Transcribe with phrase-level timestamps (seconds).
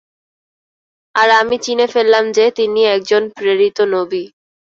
[1.15, 4.23] আর আমি চিনে ফেললাম যে, তিনি একজন প্রেরিত নবী।